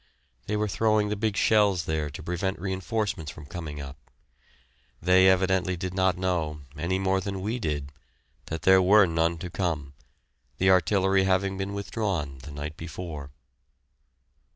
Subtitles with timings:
[0.47, 3.97] They were throwing the big shells there to prevent reinforcements from coming up.
[4.99, 7.91] They evidently did not know, any more than we did,
[8.47, 9.93] that there were none to come,
[10.57, 13.29] the artillery having been withdrawn the night before.